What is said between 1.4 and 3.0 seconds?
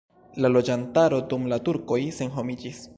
la turkoj senhomiĝis.